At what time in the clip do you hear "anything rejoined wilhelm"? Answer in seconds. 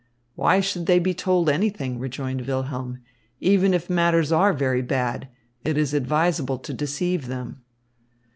1.47-2.97